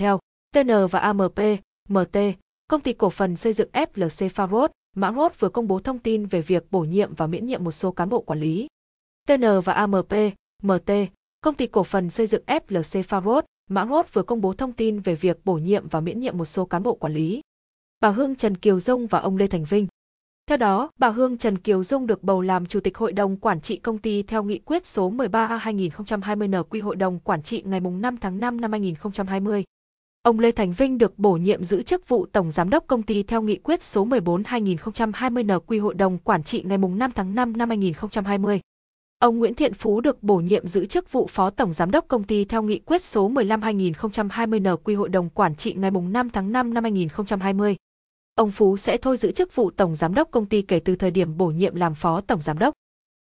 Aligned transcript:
theo. 0.00 0.18
TN 0.54 0.70
và 0.90 0.98
AMP, 0.98 1.40
MT, 1.88 2.18
công 2.68 2.80
ty 2.80 2.92
cổ 2.92 3.10
phần 3.10 3.36
xây 3.36 3.52
dựng 3.52 3.68
FLC 3.72 4.28
Farod, 4.28 4.68
Mã 4.96 5.12
Rốt 5.12 5.32
vừa 5.38 5.48
công 5.48 5.68
bố 5.68 5.80
thông 5.80 5.98
tin 5.98 6.26
về 6.26 6.40
việc 6.40 6.70
bổ 6.70 6.80
nhiệm 6.80 7.14
và 7.14 7.26
miễn 7.26 7.46
nhiệm 7.46 7.64
một 7.64 7.70
số 7.70 7.92
cán 7.92 8.08
bộ 8.08 8.20
quản 8.20 8.40
lý. 8.40 8.66
TN 9.28 9.44
và 9.64 9.72
AMP, 9.72 10.12
MT, 10.62 10.90
công 11.40 11.54
ty 11.54 11.66
cổ 11.66 11.82
phần 11.82 12.10
xây 12.10 12.26
dựng 12.26 12.42
FLC 12.46 13.02
Farod, 13.02 13.42
Mã 13.70 13.86
Rốt 13.86 14.06
vừa 14.12 14.22
công 14.22 14.40
bố 14.40 14.52
thông 14.52 14.72
tin 14.72 15.00
về 15.00 15.14
việc 15.14 15.44
bổ 15.44 15.54
nhiệm 15.54 15.88
và 15.88 16.00
miễn 16.00 16.20
nhiệm 16.20 16.38
một 16.38 16.44
số 16.44 16.64
cán 16.64 16.82
bộ 16.82 16.94
quản 16.94 17.14
lý. 17.14 17.40
Bà 18.00 18.08
Hương 18.10 18.36
Trần 18.36 18.56
Kiều 18.56 18.80
Dung 18.80 19.06
và 19.06 19.18
ông 19.18 19.36
Lê 19.36 19.46
Thành 19.46 19.64
Vinh. 19.64 19.86
Theo 20.46 20.56
đó, 20.56 20.90
bà 20.98 21.08
Hương 21.08 21.38
Trần 21.38 21.58
Kiều 21.58 21.84
Dung 21.84 22.06
được 22.06 22.22
bầu 22.22 22.40
làm 22.40 22.66
Chủ 22.66 22.80
tịch 22.80 22.98
Hội 22.98 23.12
đồng 23.12 23.36
Quản 23.36 23.60
trị 23.60 23.76
công 23.76 23.98
ty 23.98 24.22
theo 24.22 24.42
nghị 24.42 24.58
quyết 24.58 24.86
số 24.86 25.10
13A-2020 25.12 26.82
Hội 26.82 26.96
đồng 26.96 27.18
Quản 27.18 27.42
trị 27.42 27.62
ngày 27.66 27.80
5 27.80 28.16
tháng 28.16 28.40
5 28.40 28.60
năm 28.60 28.72
2020. 28.72 29.64
Ông 30.22 30.40
Lê 30.40 30.52
Thành 30.52 30.72
Vinh 30.72 30.98
được 30.98 31.18
bổ 31.18 31.32
nhiệm 31.32 31.64
giữ 31.64 31.82
chức 31.82 32.08
vụ 32.08 32.26
Tổng 32.26 32.50
Giám 32.50 32.70
đốc 32.70 32.86
công 32.86 33.02
ty 33.02 33.22
theo 33.22 33.42
nghị 33.42 33.56
quyết 33.56 33.82
số 33.82 34.06
14-2020 34.06 35.82
Hội 35.82 35.94
đồng 35.94 36.18
Quản 36.18 36.42
trị 36.42 36.62
ngày 36.66 36.78
5 36.78 37.10
tháng 37.14 37.34
5 37.34 37.56
năm 37.56 37.68
2020. 37.68 38.60
Ông 39.18 39.38
Nguyễn 39.38 39.54
Thiện 39.54 39.74
Phú 39.74 40.00
được 40.00 40.22
bổ 40.22 40.36
nhiệm 40.36 40.66
giữ 40.66 40.86
chức 40.86 41.12
vụ 41.12 41.26
Phó 41.26 41.50
Tổng 41.50 41.72
Giám 41.72 41.90
đốc 41.90 42.08
công 42.08 42.24
ty 42.24 42.44
theo 42.44 42.62
nghị 42.62 42.78
quyết 42.78 43.02
số 43.02 43.30
15-2020 43.30 44.98
Hội 44.98 45.08
đồng 45.08 45.28
Quản 45.30 45.54
trị 45.56 45.74
ngày 45.74 45.90
5 45.90 46.30
tháng 46.30 46.52
5 46.52 46.74
năm 46.74 46.84
2020. 46.84 47.76
Ông 48.34 48.50
Phú 48.50 48.76
sẽ 48.76 48.96
thôi 48.96 49.16
giữ 49.16 49.32
chức 49.32 49.54
vụ 49.54 49.70
Tổng 49.70 49.96
Giám 49.96 50.14
đốc 50.14 50.30
công 50.30 50.46
ty 50.46 50.62
kể 50.62 50.80
từ 50.80 50.96
thời 50.96 51.10
điểm 51.10 51.36
bổ 51.36 51.46
nhiệm 51.46 51.74
làm 51.74 51.94
Phó 51.94 52.20
Tổng 52.20 52.42
Giám 52.42 52.58
đốc. 52.58 52.74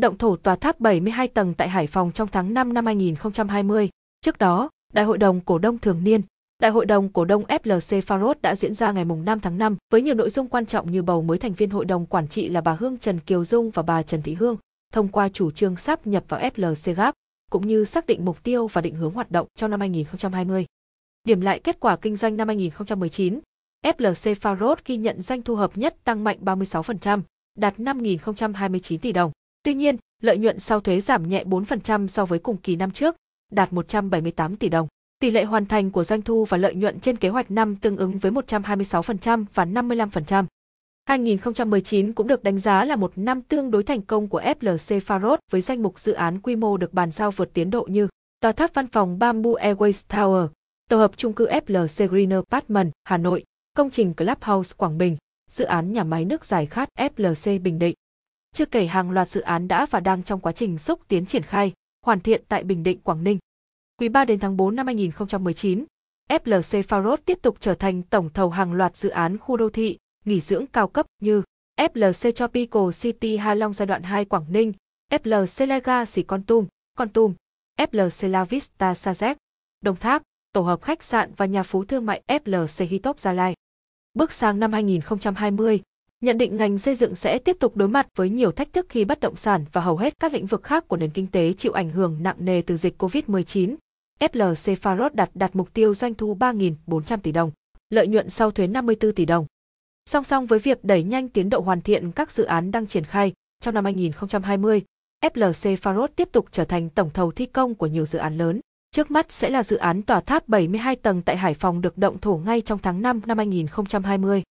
Động 0.00 0.18
thổ 0.18 0.36
tòa 0.36 0.56
tháp 0.56 0.80
72 0.80 1.28
tầng 1.28 1.54
tại 1.54 1.68
Hải 1.68 1.86
Phòng 1.86 2.12
trong 2.12 2.28
tháng 2.28 2.54
5 2.54 2.72
năm 2.72 2.86
2020. 2.86 3.88
Trước 4.20 4.38
đó, 4.38 4.70
Đại 4.92 5.04
hội 5.04 5.18
đồng 5.18 5.40
Cổ 5.40 5.58
đông 5.58 5.78
Thường 5.78 6.04
niên, 6.04 6.20
Đại 6.58 6.70
hội 6.70 6.86
đồng 6.86 7.08
cổ 7.08 7.24
đông 7.24 7.44
FLC 7.44 8.00
Farod 8.00 8.34
đã 8.42 8.54
diễn 8.54 8.74
ra 8.74 8.92
ngày 8.92 9.04
5 9.04 9.40
tháng 9.40 9.58
5 9.58 9.76
với 9.92 10.02
nhiều 10.02 10.14
nội 10.14 10.30
dung 10.30 10.48
quan 10.48 10.66
trọng 10.66 10.90
như 10.90 11.02
bầu 11.02 11.22
mới 11.22 11.38
thành 11.38 11.52
viên 11.52 11.70
hội 11.70 11.84
đồng 11.84 12.06
quản 12.06 12.28
trị 12.28 12.48
là 12.48 12.60
bà 12.60 12.76
Hương 12.80 12.98
Trần 12.98 13.20
Kiều 13.20 13.44
Dung 13.44 13.70
và 13.70 13.82
bà 13.82 14.02
Trần 14.02 14.22
Thị 14.22 14.34
Hương, 14.34 14.56
thông 14.92 15.08
qua 15.08 15.28
chủ 15.28 15.50
trương 15.50 15.76
sáp 15.76 16.06
nhập 16.06 16.24
vào 16.28 16.40
FLC 16.40 16.94
GAP, 16.94 17.14
cũng 17.50 17.66
như 17.66 17.84
xác 17.84 18.06
định 18.06 18.24
mục 18.24 18.42
tiêu 18.42 18.66
và 18.66 18.80
định 18.80 18.94
hướng 18.94 19.14
hoạt 19.14 19.30
động 19.30 19.46
trong 19.56 19.70
năm 19.70 19.80
2020. 19.80 20.66
Điểm 21.24 21.40
lại 21.40 21.58
kết 21.58 21.80
quả 21.80 21.96
kinh 21.96 22.16
doanh 22.16 22.36
năm 22.36 22.48
2019, 22.48 23.40
FLC 23.84 24.34
Farod 24.34 24.76
ghi 24.84 24.96
nhận 24.96 25.22
doanh 25.22 25.42
thu 25.42 25.56
hợp 25.56 25.76
nhất 25.76 25.96
tăng 26.04 26.24
mạnh 26.24 26.38
36%, 26.40 27.20
đạt 27.58 27.78
5.029 27.78 28.98
tỷ 28.98 29.12
đồng. 29.12 29.32
Tuy 29.62 29.74
nhiên, 29.74 29.96
lợi 30.22 30.38
nhuận 30.38 30.58
sau 30.58 30.80
thuế 30.80 31.00
giảm 31.00 31.28
nhẹ 31.28 31.44
4% 31.44 32.06
so 32.06 32.24
với 32.24 32.38
cùng 32.38 32.56
kỳ 32.56 32.76
năm 32.76 32.90
trước, 32.90 33.16
đạt 33.52 33.72
178 33.72 34.56
tỷ 34.56 34.68
đồng. 34.68 34.88
Tỷ 35.18 35.30
lệ 35.30 35.44
hoàn 35.44 35.66
thành 35.66 35.90
của 35.90 36.04
doanh 36.04 36.22
thu 36.22 36.44
và 36.44 36.56
lợi 36.56 36.74
nhuận 36.74 37.00
trên 37.00 37.16
kế 37.16 37.28
hoạch 37.28 37.50
năm 37.50 37.76
tương 37.76 37.96
ứng 37.96 38.18
với 38.18 38.32
126% 38.32 39.44
và 39.54 39.64
55%. 39.64 40.44
2019 41.08 42.12
cũng 42.12 42.26
được 42.26 42.42
đánh 42.42 42.58
giá 42.58 42.84
là 42.84 42.96
một 42.96 43.12
năm 43.16 43.42
tương 43.42 43.70
đối 43.70 43.82
thành 43.82 44.02
công 44.02 44.28
của 44.28 44.40
FLC 44.40 45.00
Farod 45.00 45.36
với 45.52 45.60
danh 45.60 45.82
mục 45.82 45.98
dự 45.98 46.12
án 46.12 46.40
quy 46.40 46.56
mô 46.56 46.76
được 46.76 46.92
bàn 46.92 47.10
giao 47.10 47.30
vượt 47.30 47.52
tiến 47.52 47.70
độ 47.70 47.86
như 47.90 48.08
tòa 48.40 48.52
tháp 48.52 48.74
văn 48.74 48.86
phòng 48.86 49.18
Bamboo 49.18 49.50
Airways 49.50 50.02
Tower, 50.08 50.48
tổ 50.90 50.96
hợp 50.96 51.16
chung 51.16 51.32
cư 51.32 51.46
FLC 51.46 52.08
Greener 52.08 52.40
Apartment, 52.50 52.92
Hà 53.04 53.16
Nội, 53.16 53.44
công 53.76 53.90
trình 53.90 54.14
Clubhouse 54.14 54.74
Quảng 54.76 54.98
Bình, 54.98 55.16
dự 55.50 55.64
án 55.64 55.92
nhà 55.92 56.04
máy 56.04 56.24
nước 56.24 56.44
giải 56.44 56.66
khát 56.66 56.88
FLC 56.98 57.62
Bình 57.62 57.78
Định. 57.78 57.94
Chưa 58.54 58.64
kể 58.64 58.86
hàng 58.86 59.10
loạt 59.10 59.28
dự 59.28 59.40
án 59.40 59.68
đã 59.68 59.86
và 59.90 60.00
đang 60.00 60.22
trong 60.22 60.40
quá 60.40 60.52
trình 60.52 60.78
xúc 60.78 61.00
tiến 61.08 61.26
triển 61.26 61.42
khai, 61.42 61.72
hoàn 62.06 62.20
thiện 62.20 62.42
tại 62.48 62.64
Bình 62.64 62.82
Định, 62.82 62.98
Quảng 63.00 63.24
Ninh. 63.24 63.38
Quý 64.00 64.08
3 64.08 64.24
đến 64.24 64.40
tháng 64.40 64.56
4 64.56 64.76
năm 64.76 64.86
2019, 64.86 65.84
FLC 66.30 66.82
Faros 66.82 67.16
tiếp 67.16 67.38
tục 67.42 67.56
trở 67.60 67.74
thành 67.74 68.02
tổng 68.02 68.30
thầu 68.30 68.50
hàng 68.50 68.72
loạt 68.72 68.96
dự 68.96 69.08
án 69.08 69.38
khu 69.38 69.56
đô 69.56 69.70
thị, 69.70 69.98
nghỉ 70.24 70.40
dưỡng 70.40 70.66
cao 70.66 70.88
cấp 70.88 71.06
như 71.20 71.42
FLC 71.80 72.32
Tropical 72.32 72.82
City 73.00 73.36
Hà 73.36 73.54
Long 73.54 73.72
giai 73.72 73.86
đoạn 73.86 74.02
2 74.02 74.24
Quảng 74.24 74.44
Ninh, 74.48 74.72
FLC 75.12 75.66
Legacy 75.66 76.22
Con 76.22 76.42
Tum, 76.42 76.66
Con 76.98 77.08
Tum, 77.08 77.34
FLC 77.78 78.28
La 78.28 78.44
Vista 78.44 78.92
Sazek, 78.92 79.34
Đồng 79.80 79.96
Tháp, 79.96 80.22
tổ 80.52 80.60
hợp 80.60 80.82
khách 80.82 81.02
sạn 81.02 81.32
và 81.36 81.46
nhà 81.46 81.62
phú 81.62 81.84
thương 81.84 82.06
mại 82.06 82.22
FLC 82.26 82.86
Hitop 82.86 83.18
Gia 83.18 83.32
Lai. 83.32 83.54
Bước 84.14 84.32
sang 84.32 84.60
năm 84.60 84.72
2020, 84.72 85.80
nhận 86.20 86.38
định 86.38 86.56
ngành 86.56 86.78
xây 86.78 86.94
dựng 86.94 87.14
sẽ 87.14 87.38
tiếp 87.38 87.56
tục 87.60 87.76
đối 87.76 87.88
mặt 87.88 88.06
với 88.16 88.30
nhiều 88.30 88.52
thách 88.52 88.72
thức 88.72 88.86
khi 88.88 89.04
bất 89.04 89.20
động 89.20 89.36
sản 89.36 89.64
và 89.72 89.80
hầu 89.80 89.96
hết 89.96 90.14
các 90.20 90.32
lĩnh 90.32 90.46
vực 90.46 90.62
khác 90.62 90.88
của 90.88 90.96
nền 90.96 91.10
kinh 91.10 91.26
tế 91.26 91.52
chịu 91.52 91.72
ảnh 91.72 91.90
hưởng 91.90 92.22
nặng 92.22 92.36
nề 92.38 92.62
từ 92.66 92.76
dịch 92.76 93.02
COVID-19. 93.02 93.76
FLC 94.32 94.76
Farod 94.76 95.10
đặt 95.12 95.30
đặt 95.34 95.56
mục 95.56 95.74
tiêu 95.74 95.94
doanh 95.94 96.14
thu 96.14 96.36
3.400 96.36 97.18
tỷ 97.18 97.32
đồng, 97.32 97.50
lợi 97.90 98.06
nhuận 98.06 98.30
sau 98.30 98.50
thuế 98.50 98.66
54 98.66 99.12
tỷ 99.12 99.24
đồng. 99.24 99.46
Song 100.10 100.24
song 100.24 100.46
với 100.46 100.58
việc 100.58 100.84
đẩy 100.84 101.02
nhanh 101.02 101.28
tiến 101.28 101.50
độ 101.50 101.60
hoàn 101.60 101.80
thiện 101.80 102.12
các 102.12 102.30
dự 102.30 102.44
án 102.44 102.70
đang 102.70 102.86
triển 102.86 103.04
khai, 103.04 103.32
trong 103.60 103.74
năm 103.74 103.84
2020, 103.84 104.82
FLC 105.24 105.76
Farod 105.76 106.08
tiếp 106.16 106.28
tục 106.32 106.46
trở 106.50 106.64
thành 106.64 106.90
tổng 106.90 107.10
thầu 107.10 107.32
thi 107.32 107.46
công 107.46 107.74
của 107.74 107.86
nhiều 107.86 108.06
dự 108.06 108.18
án 108.18 108.36
lớn. 108.36 108.60
Trước 108.90 109.10
mắt 109.10 109.32
sẽ 109.32 109.50
là 109.50 109.62
dự 109.62 109.76
án 109.76 110.02
tòa 110.02 110.20
tháp 110.20 110.48
72 110.48 110.96
tầng 110.96 111.22
tại 111.22 111.36
Hải 111.36 111.54
Phòng 111.54 111.80
được 111.80 111.98
động 111.98 112.18
thổ 112.18 112.36
ngay 112.36 112.60
trong 112.60 112.78
tháng 112.78 113.02
5 113.02 113.20
năm 113.26 113.38
2020. 113.38 114.42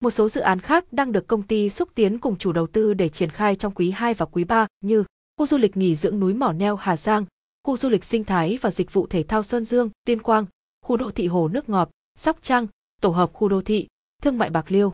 Một 0.00 0.10
số 0.10 0.28
dự 0.28 0.40
án 0.40 0.60
khác 0.60 0.92
đang 0.92 1.12
được 1.12 1.26
công 1.26 1.42
ty 1.42 1.70
xúc 1.70 1.88
tiến 1.94 2.18
cùng 2.18 2.36
chủ 2.36 2.52
đầu 2.52 2.66
tư 2.66 2.94
để 2.94 3.08
triển 3.08 3.30
khai 3.30 3.56
trong 3.56 3.74
quý 3.74 3.90
2 3.90 4.14
và 4.14 4.26
quý 4.26 4.44
3 4.44 4.66
như 4.80 5.04
khu 5.36 5.46
du 5.46 5.56
lịch 5.56 5.76
nghỉ 5.76 5.94
dưỡng 5.94 6.20
núi 6.20 6.34
Mỏ 6.34 6.52
Neo 6.52 6.76
Hà 6.76 6.96
Giang, 6.96 7.24
khu 7.64 7.76
du 7.76 7.88
lịch 7.88 8.04
sinh 8.04 8.24
thái 8.24 8.58
và 8.60 8.70
dịch 8.70 8.92
vụ 8.92 9.06
thể 9.06 9.22
thao 9.22 9.42
Sơn 9.42 9.64
Dương, 9.64 9.90
Tuyên 10.04 10.22
Quang, 10.22 10.46
khu 10.86 10.96
đô 10.96 11.10
thị 11.10 11.26
Hồ 11.26 11.48
Nước 11.48 11.68
Ngọt, 11.68 11.90
Sóc 12.18 12.38
Trăng, 12.42 12.66
tổ 13.00 13.08
hợp 13.08 13.32
khu 13.32 13.48
đô 13.48 13.62
thị, 13.62 13.86
thương 14.22 14.38
mại 14.38 14.50
Bạc 14.50 14.72
Liêu. 14.72 14.92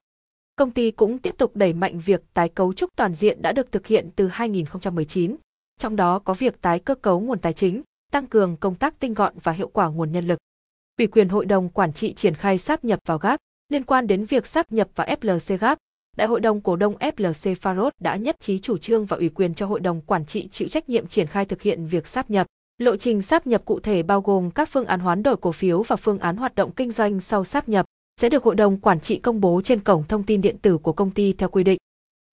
Công 0.56 0.70
ty 0.70 0.90
cũng 0.90 1.18
tiếp 1.18 1.34
tục 1.38 1.56
đẩy 1.56 1.72
mạnh 1.72 1.98
việc 1.98 2.22
tái 2.34 2.48
cấu 2.48 2.72
trúc 2.72 2.96
toàn 2.96 3.14
diện 3.14 3.42
đã 3.42 3.52
được 3.52 3.72
thực 3.72 3.86
hiện 3.86 4.10
từ 4.16 4.28
2019, 4.28 5.36
trong 5.78 5.96
đó 5.96 6.18
có 6.18 6.34
việc 6.34 6.60
tái 6.60 6.78
cơ 6.78 6.94
cấu 6.94 7.20
nguồn 7.20 7.38
tài 7.38 7.52
chính, 7.52 7.82
tăng 8.12 8.26
cường 8.26 8.56
công 8.56 8.74
tác 8.74 8.98
tinh 8.98 9.14
gọn 9.14 9.34
và 9.42 9.52
hiệu 9.52 9.68
quả 9.68 9.88
nguồn 9.88 10.12
nhân 10.12 10.26
lực. 10.26 10.38
Ủy 10.98 11.06
quyền 11.06 11.28
hội 11.28 11.46
đồng 11.46 11.68
quản 11.68 11.92
trị 11.92 12.14
triển 12.14 12.34
khai 12.34 12.58
sáp 12.58 12.84
nhập 12.84 13.00
vào 13.06 13.18
GAP 13.18 13.40
liên 13.68 13.84
quan 13.84 14.06
đến 14.06 14.24
việc 14.24 14.46
sáp 14.46 14.72
nhập 14.72 14.88
vào 14.94 15.06
FLC 15.06 15.58
GAP. 15.58 15.78
Đại 16.16 16.28
hội 16.28 16.40
đồng 16.40 16.60
cổ 16.60 16.76
đông 16.76 16.96
FLC 16.96 17.54
Farod 17.54 17.90
đã 18.00 18.16
nhất 18.16 18.36
trí 18.40 18.58
chủ 18.58 18.78
trương 18.78 19.06
và 19.06 19.16
ủy 19.16 19.28
quyền 19.28 19.54
cho 19.54 19.66
hội 19.66 19.80
đồng 19.80 20.00
quản 20.00 20.26
trị 20.26 20.48
chịu 20.48 20.68
trách 20.68 20.88
nhiệm 20.88 21.06
triển 21.06 21.26
khai 21.26 21.44
thực 21.44 21.62
hiện 21.62 21.86
việc 21.86 22.06
sáp 22.06 22.30
nhập. 22.30 22.46
Lộ 22.78 22.96
trình 22.96 23.22
sáp 23.22 23.46
nhập 23.46 23.62
cụ 23.64 23.80
thể 23.80 24.02
bao 24.02 24.20
gồm 24.20 24.50
các 24.50 24.68
phương 24.68 24.86
án 24.86 25.00
hoán 25.00 25.22
đổi 25.22 25.36
cổ 25.36 25.52
phiếu 25.52 25.82
và 25.82 25.96
phương 25.96 26.18
án 26.18 26.36
hoạt 26.36 26.54
động 26.54 26.72
kinh 26.72 26.92
doanh 26.92 27.20
sau 27.20 27.44
sáp 27.44 27.68
nhập 27.68 27.86
sẽ 28.20 28.28
được 28.28 28.44
hội 28.44 28.54
đồng 28.54 28.76
quản 28.76 29.00
trị 29.00 29.16
công 29.16 29.40
bố 29.40 29.60
trên 29.64 29.80
cổng 29.80 30.04
thông 30.04 30.22
tin 30.22 30.40
điện 30.40 30.58
tử 30.58 30.78
của 30.78 30.92
công 30.92 31.10
ty 31.10 31.32
theo 31.32 31.48
quy 31.48 31.64
định. 31.64 31.78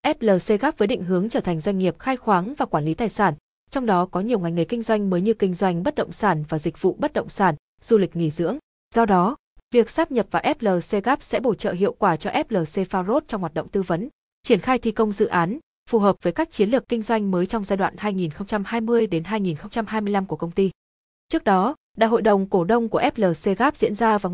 FLC 0.05 0.57
GAP 0.57 0.77
với 0.77 0.87
định 0.87 1.03
hướng 1.03 1.29
trở 1.29 1.39
thành 1.39 1.59
doanh 1.59 1.77
nghiệp 1.77 1.99
khai 1.99 2.17
khoáng 2.17 2.53
và 2.57 2.65
quản 2.65 2.85
lý 2.85 2.93
tài 2.93 3.09
sản, 3.09 3.33
trong 3.71 3.85
đó 3.85 4.05
có 4.05 4.21
nhiều 4.21 4.39
ngành 4.39 4.55
nghề 4.55 4.65
kinh 4.65 4.81
doanh 4.81 5.09
mới 5.09 5.21
như 5.21 5.33
kinh 5.33 5.53
doanh 5.53 5.83
bất 5.83 5.95
động 5.95 6.11
sản 6.11 6.43
và 6.49 6.57
dịch 6.57 6.81
vụ 6.81 6.95
bất 6.99 7.13
động 7.13 7.29
sản, 7.29 7.55
du 7.81 7.97
lịch 7.97 8.15
nghỉ 8.15 8.31
dưỡng. 8.31 8.57
Do 8.95 9.05
đó, 9.05 9.35
việc 9.71 9.89
sáp 9.89 10.11
nhập 10.11 10.27
vào 10.31 10.43
FLC 10.43 11.01
GAP 11.01 11.23
sẽ 11.23 11.39
bổ 11.39 11.55
trợ 11.55 11.71
hiệu 11.71 11.93
quả 11.99 12.15
cho 12.15 12.29
FLC 12.29 12.85
Farod 12.85 13.21
trong 13.27 13.41
hoạt 13.41 13.53
động 13.53 13.67
tư 13.67 13.81
vấn, 13.81 14.09
triển 14.43 14.59
khai 14.59 14.79
thi 14.79 14.91
công 14.91 15.11
dự 15.11 15.25
án, 15.25 15.59
phù 15.89 15.99
hợp 15.99 16.15
với 16.21 16.33
các 16.33 16.51
chiến 16.51 16.69
lược 16.69 16.89
kinh 16.89 17.01
doanh 17.01 17.31
mới 17.31 17.45
trong 17.45 17.63
giai 17.63 17.77
đoạn 17.77 17.93
2020 17.97 19.07
đến 19.07 19.23
2025 19.23 20.25
của 20.25 20.35
công 20.35 20.51
ty. 20.51 20.71
Trước 21.29 21.43
đó, 21.43 21.75
Đại 21.97 22.09
hội 22.09 22.21
đồng 22.21 22.49
cổ 22.49 22.63
đông 22.63 22.89
của 22.89 23.01
FLC 23.01 23.55
GAP 23.55 23.77
diễn 23.77 23.95
ra 23.95 24.17
vào 24.17 24.17
ngày 24.17 24.23